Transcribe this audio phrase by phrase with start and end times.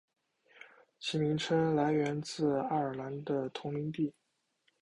[0.99, 4.15] 其名称来源于爱尔兰的同名地。